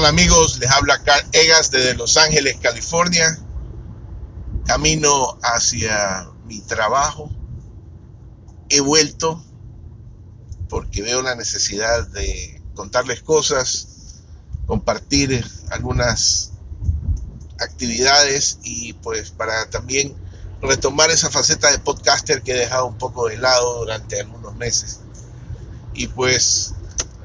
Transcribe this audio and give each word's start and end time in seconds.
tal 0.00 0.08
amigos? 0.08 0.58
Les 0.58 0.70
habla 0.70 1.02
Carl 1.02 1.26
Egas 1.32 1.70
desde 1.70 1.94
Los 1.94 2.16
Ángeles, 2.16 2.56
California. 2.62 3.38
Camino 4.64 5.38
hacia 5.42 6.26
mi 6.46 6.60
trabajo. 6.60 7.30
He 8.70 8.80
vuelto 8.80 9.44
porque 10.70 11.02
veo 11.02 11.20
la 11.20 11.34
necesidad 11.34 12.06
de 12.08 12.62
contarles 12.74 13.22
cosas, 13.22 14.22
compartir 14.66 15.44
algunas 15.70 16.52
actividades 17.58 18.58
y 18.62 18.94
pues 18.94 19.32
para 19.32 19.68
también 19.68 20.16
retomar 20.62 21.10
esa 21.10 21.30
faceta 21.30 21.70
de 21.70 21.78
podcaster 21.78 22.42
que 22.42 22.52
he 22.52 22.58
dejado 22.58 22.86
un 22.86 22.96
poco 22.96 23.28
de 23.28 23.36
lado 23.36 23.80
durante 23.80 24.20
algunos 24.20 24.54
meses. 24.56 25.00
Y 25.92 26.06
pues 26.06 26.72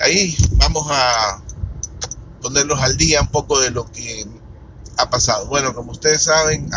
ahí 0.02 0.36
vamos 0.58 0.88
a 0.90 1.45
ponerlos 2.46 2.80
al 2.80 2.96
día 2.96 3.22
un 3.22 3.30
poco 3.30 3.60
de 3.60 3.72
lo 3.72 3.92
que 3.92 4.24
ha 4.98 5.10
pasado. 5.10 5.48
Bueno, 5.48 5.74
como 5.74 5.94
ustedes 5.94 6.22
saben, 6.22 6.70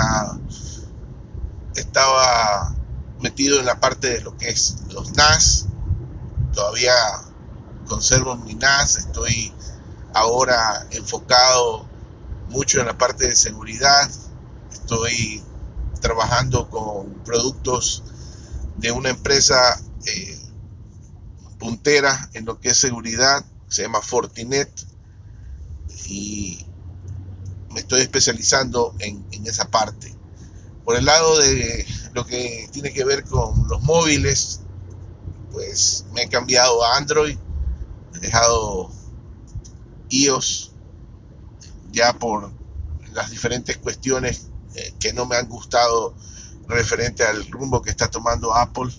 estaba 1.75 2.75
metido 3.21 3.61
en 3.61 3.67
la 3.67 3.79
parte 3.79 4.09
de 4.09 4.23
lo 4.23 4.35
que 4.39 4.49
es 4.49 4.77
los 4.89 5.13
NAS. 5.13 5.67
Todavía 6.55 6.95
conservo 7.87 8.35
mi 8.37 8.55
NAS. 8.55 8.97
Estoy 8.97 9.53
ahora 10.15 10.87
enfocado 10.91 11.87
mucho 12.49 12.81
en 12.81 12.87
la 12.87 12.97
parte 12.97 13.27
de 13.27 13.37
seguridad. 13.37 14.11
Estoy 14.73 15.45
trabajando 16.01 16.71
con 16.71 17.13
productos 17.27 18.05
de 18.79 18.91
una 18.91 19.11
empresa 19.11 19.79
eh, 20.07 20.41
puntera 21.59 22.31
en 22.33 22.47
lo 22.47 22.59
que 22.59 22.71
es 22.71 22.79
seguridad. 22.79 23.45
Se 23.69 23.83
llama 23.83 24.01
Fortinet 24.01 24.89
y 26.09 26.65
me 27.71 27.81
estoy 27.81 28.01
especializando 28.01 28.95
en, 28.99 29.27
esa 29.47 29.71
parte. 29.71 30.15
Por 30.85 30.97
el 30.97 31.05
lado 31.05 31.39
de 31.39 31.87
lo 32.15 32.25
que 32.25 32.69
tiene 32.73 32.93
que 32.93 33.05
ver 33.05 33.25
con 33.25 33.69
los 33.69 33.83
móviles, 33.83 34.61
pues 35.53 36.07
me 36.13 36.23
he 36.23 36.29
cambiado 36.29 36.83
a 36.83 36.97
Android, 36.97 37.37
he 38.15 38.19
dejado 38.19 38.91
iOS 40.09 40.73
ya 41.93 42.15
por 42.19 42.51
las 43.13 43.31
diferentes 43.31 43.77
cuestiones 43.77 44.49
eh, 44.75 44.95
que 44.99 45.13
no 45.13 45.27
me 45.27 45.37
han 45.37 45.49
gustado 45.49 46.15
referente 46.67 47.25
al 47.25 47.47
rumbo 47.51 47.83
que 47.83 47.91
está 47.91 48.11
tomando 48.11 48.55
Apple 48.55 48.91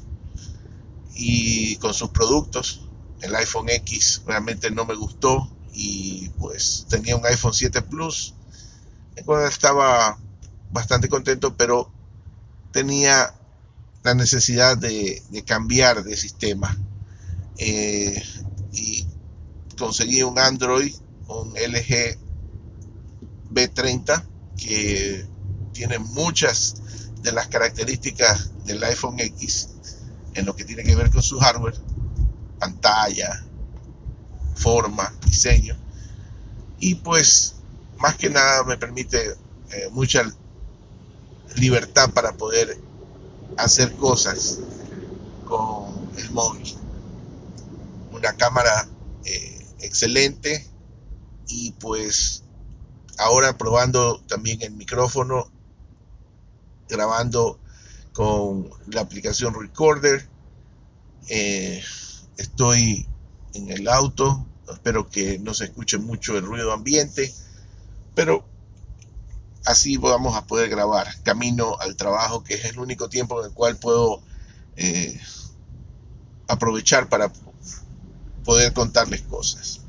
y 1.16 1.76
con 1.78 1.94
sus 1.94 2.10
productos. 2.10 2.88
El 3.22 3.36
iPhone 3.36 3.70
X 3.70 4.22
realmente 4.26 4.72
no 4.72 4.86
me 4.86 4.96
gustó, 4.96 5.50
y 5.82 6.28
pues 6.38 6.86
tenía 6.90 7.16
un 7.16 7.26
iPhone 7.26 7.54
7 7.54 7.82
Plus, 7.84 8.34
el 9.16 9.24
cual 9.24 9.48
estaba 9.48 10.17
bastante 10.72 11.08
contento, 11.08 11.56
pero 11.56 11.90
tenía 12.73 13.34
la 14.04 14.14
necesidad 14.14 14.78
de, 14.78 15.23
cambiar 15.48 16.04
de 16.04 16.18
sistema. 16.18 16.78
Eh, 17.58 18.22
y 18.73 19.08
conseguí 19.78 20.22
un 20.22 20.38
Android, 20.38 20.94
un 21.30 21.54
LG 21.54 22.18
B30, 23.50 24.26
que 24.58 25.26
tiene 25.72 25.98
muchas 26.00 26.76
de 27.22 27.32
las 27.32 27.48
características 27.48 28.52
del 28.66 28.84
iPhone 28.84 29.18
X 29.18 29.70
en 30.34 30.45
lo 30.45 30.58
que 30.58 30.66
tiene 30.66 30.84
que 30.84 30.95
ver 30.98 31.10
con 31.10 31.23
su 31.23 31.39
hardware, 31.39 31.80
pantalla, 32.60 33.45
forma, 34.59 35.14
diseño. 35.25 35.75
Y 36.80 36.95
pues 36.95 37.55
más 37.97 38.15
que 38.15 38.30
nada 38.30 38.64
me 38.64 38.77
permite 38.77 39.31
eh, 39.71 39.89
mucha 39.92 40.23
libertad 41.55 42.11
para 42.11 42.33
poder 42.33 42.77
hacer 43.58 43.95
cosas 43.95 44.59
con 45.45 46.09
el 46.17 46.31
móvil. 46.31 46.75
Una 48.11 48.33
cámara 48.33 48.87
eh, 49.25 49.65
excelente 49.80 50.67
y 51.47 51.71
pues 51.73 52.43
ahora 53.17 53.58
probando 53.58 54.21
también 54.27 54.61
el 54.61 54.71
micrófono, 54.71 55.52
grabando 56.87 57.59
con 58.14 58.70
la 58.87 59.02
aplicación 59.02 59.53
Recorder. 59.53 60.27
Eh, 61.27 61.83
estoy 62.37 63.08
en 63.54 63.70
el 63.71 63.87
auto 63.87 64.45
Espero 64.71 65.10
que 65.10 65.39
no 65.39 65.54
se 65.54 65.65
escuche 65.65 65.98
mucho 65.98 66.37
el 66.37 66.45
ruido 66.45 66.71
ambiente, 66.71 67.33
pero 68.14 68.45
así 69.65 69.98
vamos 69.98 70.36
a 70.36 70.45
poder 70.45 70.70
grabar 70.70 71.08
camino 71.23 71.77
al 71.80 71.95
trabajo, 71.95 72.43
que 72.43 72.55
es 72.55 72.65
el 72.65 72.80
único 72.80 73.09
tiempo 73.09 73.39
en 73.39 73.48
el 73.48 73.54
cual 73.54 73.77
puedo 73.77 74.21
eh, 74.76 75.20
aprovechar 76.48 77.09
para 77.09 77.32
poder 78.43 78.73
contarles 78.73 79.21
cosas. 79.23 79.82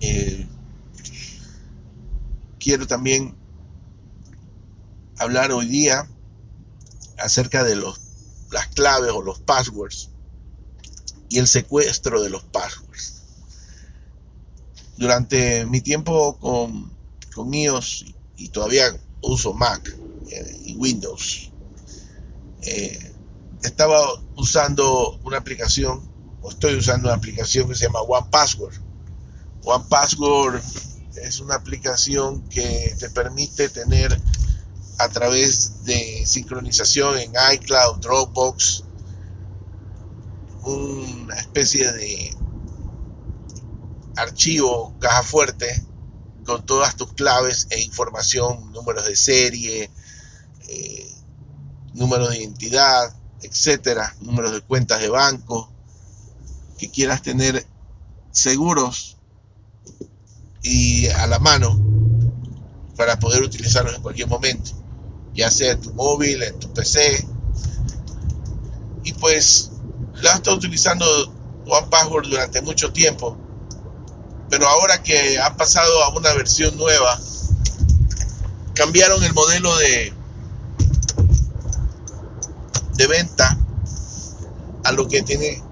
Eh, 0.00 0.46
quiero 2.58 2.86
también 2.86 3.34
hablar 5.18 5.52
hoy 5.52 5.66
día 5.66 6.08
acerca 7.18 7.64
de 7.64 7.74
los, 7.74 8.00
las 8.50 8.68
claves 8.68 9.10
o 9.10 9.20
los 9.20 9.40
passwords 9.40 10.09
y 11.30 11.38
el 11.38 11.48
secuestro 11.48 12.20
de 12.22 12.28
los 12.28 12.42
passwords 12.42 13.20
durante 15.00 15.64
mi 15.64 15.80
tiempo 15.80 16.38
con, 16.38 16.92
con 17.34 17.52
iOS 17.54 18.04
y 18.36 18.48
todavía 18.50 18.94
uso 19.22 19.54
Mac 19.54 19.96
eh, 20.30 20.60
y 20.66 20.76
Windows, 20.76 21.50
eh, 22.62 23.12
estaba 23.62 23.98
usando 24.36 25.18
una 25.24 25.38
aplicación, 25.38 26.06
o 26.42 26.50
estoy 26.50 26.74
usando 26.74 27.08
una 27.08 27.16
aplicación 27.16 27.66
que 27.66 27.74
se 27.74 27.86
llama 27.86 28.02
One 28.02 28.26
Password. 28.30 28.74
One 29.64 29.84
Password 29.88 30.60
es 31.16 31.40
una 31.40 31.54
aplicación 31.54 32.42
que 32.48 32.94
te 32.98 33.08
permite 33.08 33.70
tener 33.70 34.20
a 34.98 35.08
través 35.08 35.82
de 35.84 36.26
sincronización 36.26 37.18
en 37.18 37.32
iCloud, 37.54 38.00
Dropbox, 38.00 38.84
una 40.62 41.34
especie 41.36 41.90
de 41.92 42.36
archivo 44.16 44.94
caja 44.98 45.22
fuerte 45.22 45.84
con 46.44 46.64
todas 46.66 46.96
tus 46.96 47.12
claves 47.12 47.66
e 47.70 47.80
información, 47.80 48.72
números 48.72 49.06
de 49.06 49.16
serie, 49.16 49.90
eh, 50.68 51.14
números 51.94 52.30
de 52.30 52.38
identidad, 52.38 53.14
etcétera, 53.42 54.14
números 54.20 54.52
de 54.52 54.60
cuentas 54.60 55.00
de 55.00 55.08
banco 55.08 55.72
que 56.78 56.90
quieras 56.90 57.22
tener 57.22 57.66
seguros 58.30 59.18
y 60.62 61.08
a 61.08 61.26
la 61.26 61.38
mano 61.38 61.78
para 62.96 63.18
poder 63.18 63.42
utilizarlos 63.42 63.94
en 63.94 64.02
cualquier 64.02 64.28
momento, 64.28 64.72
ya 65.34 65.50
sea 65.50 65.72
en 65.72 65.80
tu 65.80 65.92
móvil, 65.94 66.42
en 66.42 66.58
tu 66.58 66.72
PC. 66.72 67.26
Y 69.04 69.12
pues 69.14 69.69
la 70.22 70.32
he 70.32 70.34
estado 70.36 70.56
utilizando 70.56 71.04
One 71.66 71.86
Password 71.90 72.28
durante 72.28 72.62
mucho 72.62 72.92
tiempo 72.92 73.36
pero 74.50 74.66
ahora 74.66 75.00
que 75.02 75.38
han 75.38 75.56
pasado 75.56 76.02
a 76.02 76.08
una 76.10 76.34
versión 76.34 76.76
nueva, 76.76 77.18
cambiaron 78.74 79.22
el 79.22 79.32
modelo 79.32 79.74
de, 79.76 80.12
de 82.94 83.06
venta 83.06 83.56
a 84.82 84.92
lo 84.92 85.06
que 85.06 85.22
tiene 85.22 85.62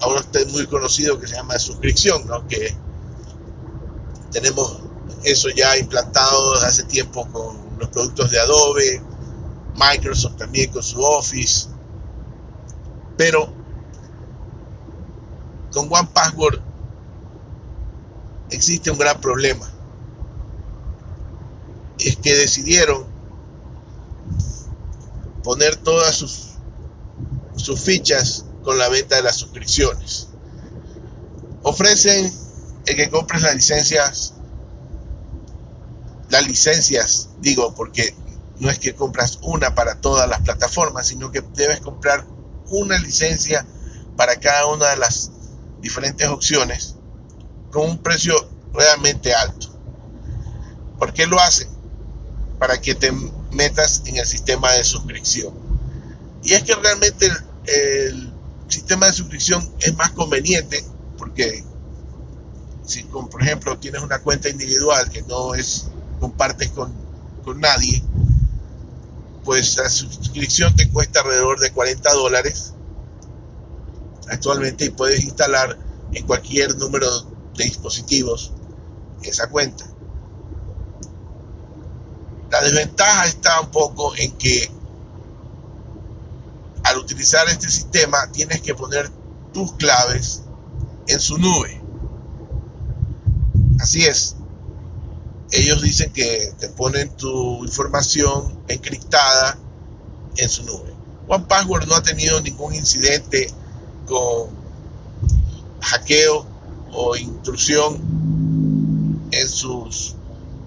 ahora 0.00 0.20
usted 0.20 0.48
muy 0.50 0.66
conocido 0.66 1.20
que 1.20 1.28
se 1.28 1.36
llama 1.36 1.56
suscripción, 1.60 2.26
¿no? 2.26 2.46
que 2.48 2.76
tenemos 4.32 4.78
eso 5.22 5.48
ya 5.50 5.78
implantado 5.78 6.54
desde 6.54 6.66
hace 6.66 6.82
tiempo 6.84 7.28
con 7.30 7.78
los 7.78 7.88
productos 7.90 8.32
de 8.32 8.40
Adobe, 8.40 9.00
Microsoft 9.76 10.38
también 10.38 10.72
con 10.72 10.82
su 10.82 11.00
Office, 11.00 11.68
pero 13.16 13.61
con 15.72 15.88
One 15.90 16.08
Password 16.12 16.60
existe 18.50 18.90
un 18.90 18.98
gran 18.98 19.20
problema. 19.20 19.68
Es 21.98 22.16
que 22.16 22.34
decidieron 22.34 23.06
poner 25.42 25.76
todas 25.76 26.14
sus, 26.14 26.54
sus 27.56 27.80
fichas 27.80 28.44
con 28.62 28.78
la 28.78 28.88
venta 28.88 29.16
de 29.16 29.22
las 29.22 29.36
suscripciones. 29.36 30.28
Ofrecen 31.62 32.32
el 32.86 32.96
que 32.96 33.10
compres 33.10 33.42
las 33.42 33.54
licencias, 33.54 34.34
las 36.28 36.46
licencias, 36.46 37.30
digo, 37.40 37.74
porque 37.74 38.14
no 38.58 38.70
es 38.70 38.78
que 38.78 38.94
compras 38.94 39.38
una 39.42 39.74
para 39.74 40.00
todas 40.00 40.28
las 40.28 40.40
plataformas, 40.40 41.06
sino 41.06 41.30
que 41.30 41.42
debes 41.54 41.80
comprar 41.80 42.26
una 42.68 42.98
licencia 42.98 43.66
para 44.16 44.36
cada 44.36 44.66
una 44.66 44.88
de 44.90 44.96
las 44.96 45.30
diferentes 45.82 46.26
opciones 46.28 46.94
con 47.70 47.90
un 47.90 47.98
precio 47.98 48.34
realmente 48.72 49.34
alto. 49.34 49.68
¿Por 50.98 51.12
qué 51.12 51.26
lo 51.26 51.38
hacen? 51.40 51.68
Para 52.58 52.80
que 52.80 52.94
te 52.94 53.12
metas 53.50 54.02
en 54.06 54.16
el 54.16 54.26
sistema 54.26 54.70
de 54.72 54.84
suscripción. 54.84 55.52
Y 56.42 56.54
es 56.54 56.62
que 56.62 56.74
realmente 56.74 57.30
el, 57.66 58.32
sistema 58.68 59.04
de 59.06 59.12
suscripción 59.12 59.70
es 59.80 59.94
más 59.98 60.12
conveniente 60.12 60.82
porque 61.18 61.62
si 62.86 63.02
por 63.02 63.42
ejemplo 63.42 63.78
tienes 63.78 64.00
una 64.00 64.20
cuenta 64.20 64.48
individual 64.48 65.10
que 65.10 65.20
no 65.22 65.54
es 65.54 65.88
compartes 66.18 66.70
con, 66.70 66.90
con 67.44 67.60
nadie, 67.60 68.02
pues 69.44 69.76
la 69.76 69.90
suscripción 69.90 70.74
te 70.74 70.88
cuesta 70.88 71.20
alrededor 71.20 71.60
de 71.60 71.70
40 71.70 72.12
dólares 72.14 72.71
actualmente 74.32 74.86
y 74.86 74.90
puedes 74.90 75.22
instalar 75.24 75.78
en 76.12 76.26
cualquier 76.26 76.76
número 76.76 77.08
de 77.56 77.64
dispositivos 77.64 78.52
esa 79.22 79.48
cuenta. 79.48 79.86
La 82.50 82.60
desventaja 82.62 83.26
está 83.26 83.60
un 83.60 83.70
poco 83.70 84.14
en 84.16 84.32
que 84.32 84.70
al 86.84 86.98
utilizar 86.98 87.48
este 87.48 87.70
sistema 87.70 88.30
tienes 88.32 88.60
que 88.60 88.74
poner 88.74 89.10
tus 89.52 89.72
claves 89.74 90.42
en 91.06 91.20
su 91.20 91.38
nube. 91.38 91.80
Así 93.80 94.04
es. 94.04 94.36
Ellos 95.50 95.82
dicen 95.82 96.12
que 96.12 96.52
te 96.58 96.68
ponen 96.68 97.14
tu 97.16 97.64
información 97.64 98.58
encriptada 98.68 99.58
en 100.36 100.48
su 100.48 100.64
nube. 100.64 100.94
One 101.28 101.44
Password 101.46 101.86
no 101.86 101.94
ha 101.94 102.02
tenido 102.02 102.40
ningún 102.40 102.74
incidente 102.74 103.48
con 104.12 104.50
hackeo 105.80 106.46
o 106.92 107.16
intrusión 107.16 107.98
en 109.30 109.48
sus 109.48 110.14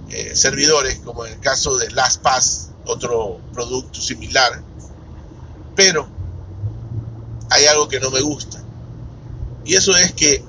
eh, 0.10 0.36
servidores, 0.36 1.00
como 1.06 1.26
en 1.26 1.34
el 1.34 1.40
caso 1.40 1.78
de 1.78 1.92
LastPass, 1.92 2.72
otro 2.86 3.40
producto 3.54 4.02
similar. 4.02 4.64
Pero 5.76 6.08
hay 7.52 7.66
algo 7.66 7.88
que 7.88 8.00
no 8.00 8.10
me 8.10 8.22
gusta. 8.22 8.62
Y 9.64 9.76
eso 9.76 9.96
es 9.96 10.14
que 10.14 10.44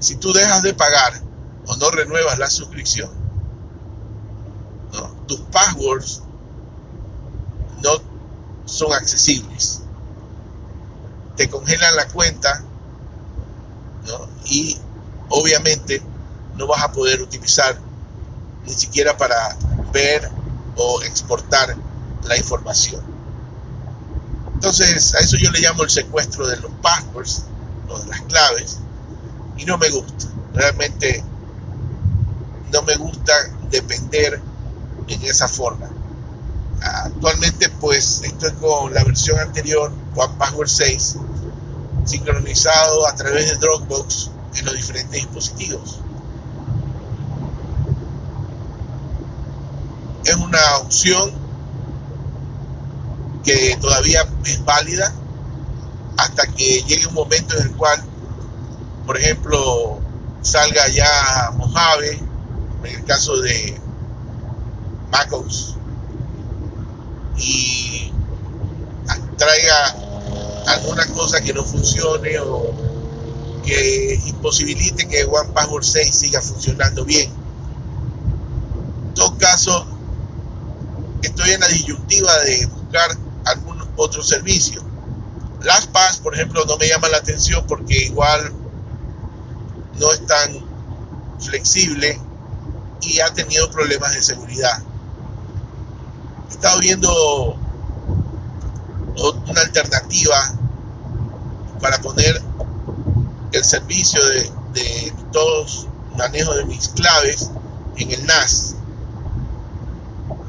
si 0.00 0.16
tú 0.16 0.32
dejas 0.32 0.62
de 0.62 0.74
pagar 0.74 1.22
o 1.66 1.76
no 1.76 1.90
renuevas 1.90 2.38
la 2.38 2.50
suscripción, 2.50 3.10
tus 5.28 5.40
passwords 5.52 6.22
no 7.84 7.90
son 8.64 8.92
accesibles. 8.92 9.82
Te 11.40 11.48
congelan 11.48 11.96
la 11.96 12.06
cuenta 12.06 12.62
y 14.44 14.76
obviamente 15.30 16.02
no 16.58 16.66
vas 16.66 16.82
a 16.82 16.92
poder 16.92 17.22
utilizar 17.22 17.80
ni 18.66 18.74
siquiera 18.74 19.16
para 19.16 19.56
ver 19.90 20.30
o 20.76 21.00
exportar 21.00 21.74
la 22.24 22.36
información. 22.36 23.00
Entonces, 24.52 25.14
a 25.14 25.20
eso 25.20 25.38
yo 25.38 25.50
le 25.50 25.60
llamo 25.60 25.82
el 25.82 25.88
secuestro 25.88 26.46
de 26.46 26.58
los 26.58 26.72
passwords 26.82 27.44
o 27.88 27.98
de 27.98 28.06
las 28.08 28.20
claves 28.20 28.76
y 29.56 29.64
no 29.64 29.78
me 29.78 29.88
gusta. 29.88 30.26
Realmente 30.52 31.24
no 32.70 32.82
me 32.82 32.96
gusta 32.96 33.32
depender 33.70 34.42
en 35.08 35.24
esa 35.24 35.48
forma. 35.48 35.99
Actualmente 36.80 37.68
pues 37.68 38.22
estoy 38.24 38.52
con 38.52 38.94
la 38.94 39.04
versión 39.04 39.38
anterior, 39.38 39.92
One 40.14 40.34
Password 40.38 40.68
6, 40.68 41.16
sincronizado 42.04 43.06
a 43.06 43.14
través 43.14 43.50
de 43.50 43.56
Dropbox 43.56 44.30
en 44.56 44.64
los 44.64 44.74
diferentes 44.74 45.12
dispositivos. 45.12 46.00
Es 50.24 50.34
una 50.36 50.78
opción 50.82 51.32
que 53.44 53.76
todavía 53.80 54.26
es 54.44 54.64
válida 54.64 55.12
hasta 56.16 56.46
que 56.46 56.82
llegue 56.82 57.06
un 57.06 57.14
momento 57.14 57.56
en 57.58 57.68
el 57.68 57.72
cual, 57.76 58.02
por 59.06 59.18
ejemplo, 59.18 59.98
salga 60.42 60.88
ya 60.88 61.50
Mojave, 61.56 62.20
en 62.84 62.94
el 62.94 63.04
caso 63.04 63.36
de 63.40 63.78
MacOS, 65.10 65.76
y 67.40 68.12
traiga 69.36 69.96
alguna 70.66 71.06
cosa 71.08 71.40
que 71.40 71.52
no 71.52 71.64
funcione 71.64 72.38
o 72.40 72.72
que 73.64 74.20
imposibilite 74.26 75.08
que 75.08 75.24
One 75.24 75.50
Password 75.52 75.84
6 75.84 76.14
siga 76.14 76.40
funcionando 76.40 77.04
bien. 77.04 77.30
En 79.08 79.14
todo 79.14 79.36
caso, 79.38 79.86
estoy 81.22 81.50
en 81.52 81.60
la 81.60 81.68
disyuntiva 81.68 82.38
de 82.40 82.66
buscar 82.66 83.16
algún 83.46 83.82
otro 83.96 84.22
servicio. 84.22 84.82
LastPass, 85.62 86.18
por 86.18 86.34
ejemplo, 86.34 86.64
no 86.66 86.76
me 86.78 86.88
llama 86.88 87.08
la 87.08 87.18
atención 87.18 87.64
porque 87.66 88.04
igual 88.04 88.52
no 89.98 90.12
es 90.12 90.26
tan 90.26 90.70
flexible 91.38 92.18
y 93.02 93.20
ha 93.20 93.32
tenido 93.32 93.70
problemas 93.70 94.12
de 94.14 94.22
seguridad. 94.22 94.82
Estado 96.60 96.80
viendo 96.80 97.58
una 99.48 99.60
alternativa 99.62 100.36
para 101.80 101.98
poner 102.02 102.38
el 103.52 103.64
servicio 103.64 104.22
de, 104.22 104.52
de 104.74 105.14
todos 105.32 105.88
manejo 106.18 106.52
de 106.52 106.66
mis 106.66 106.88
claves 106.88 107.50
en 107.96 108.10
el 108.10 108.26
NAS. 108.26 108.74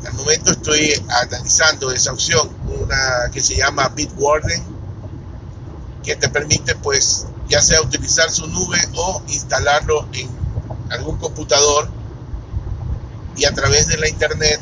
Al 0.05 0.13
momento 0.15 0.51
estoy 0.51 1.01
analizando 1.23 1.93
esa 1.93 2.11
opción, 2.11 2.49
una 2.65 3.31
que 3.31 3.39
se 3.39 3.55
llama 3.55 3.87
Bitwarden, 3.87 4.61
que 6.03 6.17
te 6.17 6.27
permite 6.27 6.75
pues 6.75 7.27
ya 7.47 7.61
sea 7.61 7.81
utilizar 7.81 8.29
su 8.29 8.47
nube 8.47 8.79
o 8.97 9.21
instalarlo 9.29 10.09
en 10.11 10.29
algún 10.89 11.17
computador 11.19 11.89
y 13.37 13.45
a 13.45 13.53
través 13.53 13.87
de 13.87 13.95
la 13.95 14.09
internet 14.09 14.59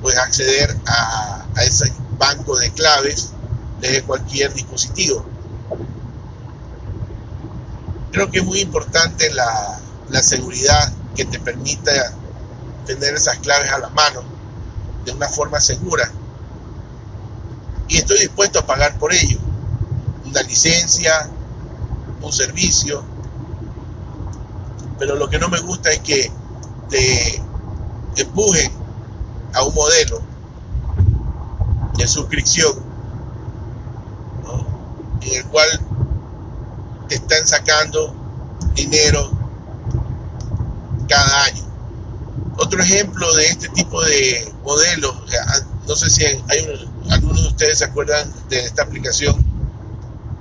pues 0.00 0.16
acceder 0.16 0.76
a, 0.86 1.46
ese 1.62 1.92
banco 2.18 2.56
de 2.56 2.70
claves 2.70 3.30
desde 3.80 4.02
cualquier 4.02 4.54
dispositivo. 4.54 5.24
Creo 8.12 8.30
que 8.30 8.38
es 8.38 8.44
muy 8.44 8.60
importante 8.60 9.30
la, 9.30 9.80
la 10.08 10.22
seguridad 10.22 10.92
que 11.14 11.24
te 11.24 11.38
permita 11.40 11.92
tener 12.86 13.14
esas 13.14 13.38
claves 13.38 13.70
a 13.70 13.78
la 13.78 13.88
mano 13.90 14.22
de 15.04 15.12
una 15.12 15.28
forma 15.28 15.60
segura. 15.60 16.10
Y 17.88 17.96
estoy 17.96 18.18
dispuesto 18.20 18.58
a 18.60 18.66
pagar 18.66 18.98
por 18.98 19.12
ello. 19.12 19.38
Una 20.24 20.42
licencia, 20.42 21.28
un 22.22 22.32
servicio. 22.32 23.04
Pero 24.98 25.16
lo 25.16 25.28
que 25.28 25.38
no 25.38 25.48
me 25.48 25.60
gusta 25.60 25.90
es 25.90 26.00
que 26.00 26.30
te 26.88 27.42
empujen 28.16 28.70
a 28.70 28.87
un 29.68 29.74
modelo 29.74 30.20
de 31.96 32.06
suscripción 32.06 32.72
en 35.20 35.34
el 35.34 35.44
cual 35.46 35.68
te 37.08 37.16
están 37.16 37.46
sacando 37.46 38.14
dinero 38.74 39.30
cada 41.08 41.44
año. 41.44 41.62
Otro 42.56 42.82
ejemplo 42.82 43.32
de 43.34 43.46
este 43.46 43.68
tipo 43.70 44.02
de 44.02 44.52
modelos, 44.64 45.14
no 45.86 45.96
sé 45.96 46.10
si 46.10 46.24
hay 46.24 46.88
algunos 47.10 47.42
de 47.42 47.48
ustedes 47.48 47.78
se 47.78 47.84
acuerdan 47.84 48.32
de 48.48 48.64
esta 48.64 48.82
aplicación 48.82 49.36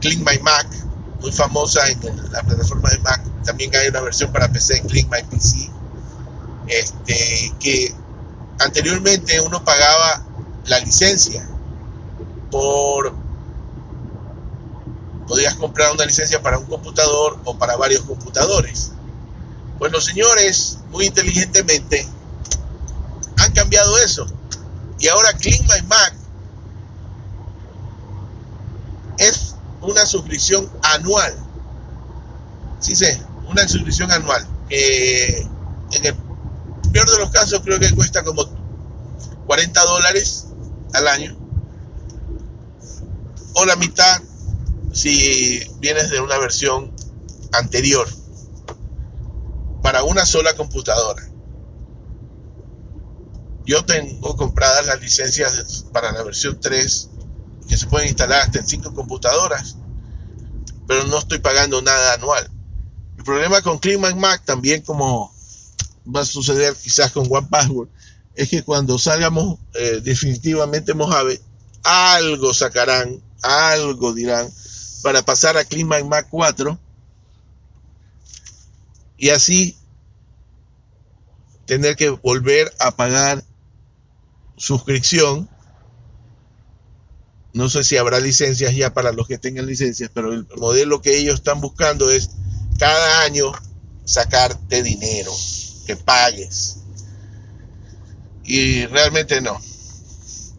Clean 0.02 0.20
My 0.20 0.40
Mac, 0.42 0.68
muy 1.22 1.32
famosa 1.32 1.88
en 1.90 2.32
la 2.32 2.44
plataforma 2.44 2.90
de 2.90 3.00
Mac. 3.00 3.22
También 3.44 3.76
hay 3.76 3.88
una 3.90 4.02
versión 4.02 4.32
para 4.32 4.52
PC, 4.52 4.82
Clean 4.88 5.10
My 5.10 5.24
PC, 5.30 5.70
este, 6.68 7.54
que 7.60 7.96
anteriormente 8.60 9.40
uno 9.42 9.64
pagaba 9.64 10.24
la 10.66 10.80
licencia 10.80 11.48
por 12.52 13.14
podías 15.28 15.56
comprar 15.56 15.92
una 15.92 16.06
licencia 16.06 16.42
para 16.42 16.58
un 16.58 16.66
computador 16.66 17.38
o 17.44 17.58
para 17.58 17.76
varios 17.76 18.02
computadores. 18.02 18.92
Pues 19.78 19.92
los 19.92 20.06
señores, 20.06 20.80
muy 20.90 21.06
inteligentemente, 21.06 22.08
han 23.38 23.52
cambiado 23.52 23.98
eso. 24.00 24.26
Y 25.00 25.08
ahora 25.10 25.34
Clean 25.34 25.62
My 25.68 25.86
Mac 25.88 26.14
es 29.20 29.56
una 29.82 30.06
suscripción 30.06 30.70
anual. 30.82 31.36
Sí 32.80 32.96
sé, 32.96 33.22
una 33.48 33.68
suscripción 33.68 34.12
anual. 34.12 34.48
en 34.70 36.06
el 36.06 36.16
peor 36.98 37.12
de 37.12 37.18
los 37.20 37.30
casos 37.30 37.62
creo 37.64 37.80
que 37.80 37.94
cuesta 37.94 38.24
como 38.24 38.44
40 39.46 39.86
dólares 39.86 40.48
al 40.94 41.08
año. 41.08 41.38
O 43.54 43.66
la 43.66 43.76
mitad 43.76 44.20
si 44.94 45.62
vienes 45.80 46.10
de 46.10 46.20
una 46.20 46.40
versión 46.40 46.92
anterior. 47.52 48.08
para 49.84 50.04
una 50.04 50.26
sola 50.26 50.54
computadora. 50.54 51.24
Yo 53.66 53.86
tengo 53.86 54.36
compradas 54.36 54.86
las 54.86 55.00
licencias 55.00 55.86
para 55.94 56.12
la 56.12 56.24
versión 56.24 56.60
3 56.60 57.10
que 57.70 57.78
se 57.78 57.88
pueden 57.88 58.10
instalar 58.10 58.42
hasta 58.42 58.60
en 58.60 58.68
5 58.68 58.94
computadoras, 58.94 59.78
pero 60.88 61.06
no 61.06 61.20
estoy 61.20 61.40
pagando 61.40 61.82
nada 61.82 62.16
anual. 62.16 62.52
El 63.18 63.24
problema 63.24 63.62
con 63.62 63.78
CleanMac 63.78 64.16
Mac, 64.16 64.44
también 64.44 64.82
como 64.82 65.37
va 66.14 66.22
a 66.22 66.26
suceder 66.26 66.76
quizás 66.76 67.12
con 67.12 67.28
One 67.30 67.48
Password, 67.50 67.90
es 68.36 68.50
que 68.50 68.64
cuando 68.64 68.98
salgamos 68.98 69.60
eh, 69.74 70.02
definitivamente 70.04 70.94
Mojave, 70.94 71.42
algo 71.84 72.54
sacarán, 72.54 73.22
algo 73.42 74.14
dirán, 74.14 74.50
para 75.04 75.24
pasar 75.24 75.58
a 75.58 75.66
CleanMac 75.66 76.06
Mac 76.06 76.28
4 76.30 76.80
y 79.18 79.30
así 79.30 79.78
tener 81.66 81.96
que 81.96 82.10
volver 82.10 82.74
a 82.80 82.96
pagar 82.96 83.44
suscripción. 84.56 85.50
No 87.54 87.70
sé 87.70 87.84
si 87.84 87.98
habrá 87.98 88.20
licencias 88.20 88.76
ya 88.76 88.94
para 88.94 89.12
los 89.12 89.28
que 89.28 89.38
tengan 89.38 89.66
licencias, 89.66 90.12
pero 90.14 90.34
el 90.34 90.48
modelo 90.58 91.02
que 91.02 91.18
ellos 91.18 91.36
están 91.36 91.60
buscando 91.60 92.12
es 92.12 92.30
cada 92.78 93.22
año 93.22 93.52
sacarte 94.06 94.84
dinero, 94.84 95.32
que 95.88 95.96
pagues. 95.96 96.78
Y 98.44 98.86
realmente 98.86 99.42
no. 99.42 99.60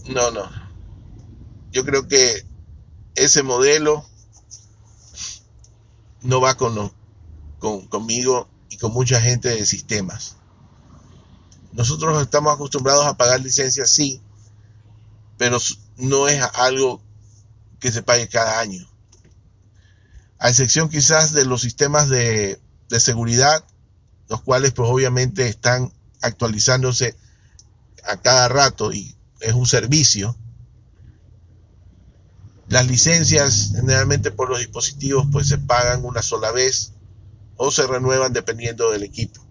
No, 0.08 0.30
no. 0.30 0.50
Yo 1.70 1.84
creo 1.84 2.08
que 2.08 2.44
ese 3.14 3.42
modelo 3.42 4.04
no 6.22 6.40
va 6.40 6.56
con, 6.56 6.92
con 7.58 7.86
conmigo 7.88 8.48
y 8.70 8.78
con 8.78 8.92
mucha 8.92 9.20
gente 9.20 9.50
de 9.50 9.66
sistemas. 9.66 10.36
Nosotros 11.72 12.20
estamos 12.22 12.54
acostumbrados 12.54 13.06
a 13.06 13.16
pagar 13.16 13.40
licencias, 13.40 13.90
sí, 13.90 14.22
pero 15.36 15.58
no 15.96 16.26
es 16.26 16.42
algo 16.54 17.02
que 17.78 17.92
se 17.92 18.02
pague 18.02 18.28
cada 18.28 18.60
año. 18.60 18.88
A 20.38 20.48
excepción 20.48 20.88
quizás 20.88 21.32
de 21.32 21.44
los 21.44 21.60
sistemas 21.60 22.08
de, 22.08 22.60
de 22.88 23.00
seguridad, 23.00 23.64
los 24.28 24.42
cuales 24.42 24.72
pues 24.72 24.88
obviamente 24.90 25.48
están 25.48 25.92
actualizándose 26.20 27.16
a 28.04 28.16
cada 28.16 28.48
rato 28.48 28.92
y 28.92 29.16
es 29.40 29.54
un 29.54 29.66
servicio. 29.66 30.36
Las 32.68 32.86
licencias 32.86 33.72
generalmente 33.74 34.30
por 34.30 34.50
los 34.50 34.58
dispositivos 34.58 35.26
pues 35.32 35.48
se 35.48 35.58
pagan 35.58 36.04
una 36.04 36.22
sola 36.22 36.52
vez 36.52 36.92
o 37.56 37.70
se 37.70 37.86
renuevan 37.86 38.32
dependiendo 38.32 38.90
del 38.90 39.02
equipo. 39.02 39.44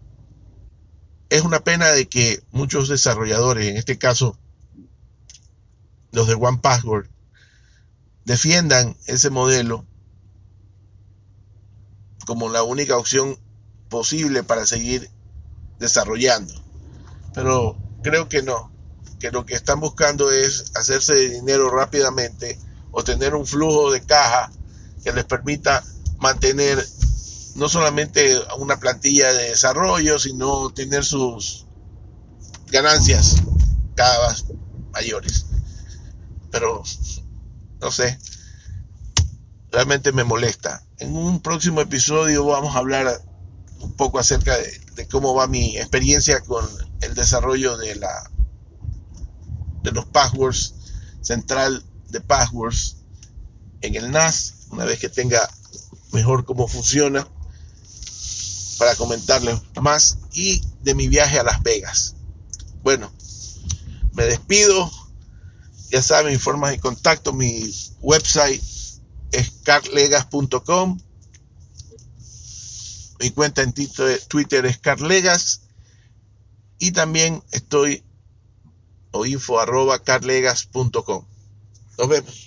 Es 1.30 1.42
una 1.42 1.60
pena 1.60 1.90
de 1.90 2.08
que 2.08 2.42
muchos 2.52 2.88
desarrolladores, 2.88 3.68
en 3.68 3.78
este 3.78 3.98
caso 3.98 4.38
los 6.12 6.28
de 6.28 6.36
One 6.36 6.60
Password, 6.62 7.10
defiendan 8.24 8.96
ese 9.08 9.30
modelo 9.30 9.86
como 12.26 12.50
la 12.50 12.64
única 12.64 12.98
opción 12.98 13.38
posible 13.90 14.44
para 14.44 14.66
seguir 14.66 15.10
desarrollando. 15.80 16.54
Pero 17.34 17.78
creo 18.04 18.30
que 18.30 18.42
no, 18.42 18.72
que 19.20 19.32
lo 19.32 19.46
que 19.46 19.56
están 19.56 19.80
buscando 19.80 20.32
es 20.32 20.72
hacerse 20.76 21.14
de 21.14 21.30
dinero 21.30 21.70
rápidamente 21.70 22.60
o 22.92 23.04
tener 23.04 23.36
un 23.36 23.46
flujo 23.46 23.92
de 23.92 24.02
caja 24.02 24.52
que 25.04 25.12
les 25.12 25.26
permita 25.26 25.84
mantener 26.20 26.84
no 27.56 27.70
solamente 27.70 28.40
una 28.60 28.80
plantilla 28.80 29.34
de 29.34 29.50
desarrollo, 29.50 30.20
sino 30.20 30.70
tener 30.72 31.04
sus 31.04 31.66
ganancias 32.68 33.38
cada 33.96 34.30
vez 34.30 34.46
mayores. 34.92 35.48
Pero, 36.52 36.84
no 37.82 37.92
sé, 37.92 38.20
realmente 39.72 40.12
me 40.12 40.24
molesta. 40.24 40.84
En 41.00 41.16
un 41.16 41.42
próximo 41.42 41.82
episodio 41.82 42.46
vamos 42.46 42.76
a 42.76 42.80
hablar 42.80 43.22
un 43.80 43.94
poco 43.94 44.20
acerca 44.20 44.58
de, 44.58 45.08
cómo 45.08 45.34
va 45.34 45.48
mi 45.48 45.78
experiencia 45.78 46.42
con 46.42 46.66
el 47.02 47.14
desarrollo 47.14 47.78
de 47.78 47.96
la 47.96 48.32
de 49.84 49.92
los 49.92 50.06
passwords 50.06 50.74
central 51.22 51.84
de 52.10 52.20
passwords 52.20 52.98
en 53.82 53.96
el 53.96 54.12
NAS 54.12 54.68
una 54.72 54.86
vez 54.86 55.00
que 55.00 55.10
tenga 55.10 55.48
mejor 56.12 56.46
cómo 56.46 56.68
funciona 56.68 57.28
para 58.78 58.96
comentarles 58.96 59.60
más 59.82 60.18
y 60.34 60.62
de 60.84 60.96
mi 60.96 61.08
viaje 61.08 61.40
a 61.40 61.44
Las 61.44 61.62
Vegas. 61.64 62.16
Bueno, 62.84 63.12
me 64.14 64.24
despido. 64.24 64.92
Ya 65.90 66.02
saben, 66.02 66.34
mis 66.34 66.42
formas 66.42 66.72
de 66.72 66.80
contacto, 66.80 67.34
mi 67.34 67.74
website 68.02 68.62
es 69.32 69.52
carlegas.com. 69.64 71.00
Mi 73.20 73.32
cuenta 73.32 73.62
en 73.64 73.74
Twitter 73.74 74.66
es 74.66 74.78
carlegas. 74.78 75.62
Y 76.80 76.92
también 76.92 77.44
estoy 77.52 78.04
o 79.12 79.26
info 79.26 79.60
arroba 79.60 80.04
carlegas.com. 80.04 81.26
Nos 81.98 82.08
vemos. 82.08 82.47